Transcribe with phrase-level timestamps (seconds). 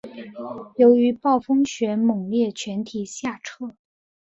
[0.77, 3.75] 由于暴风雪猛烈全体下撤。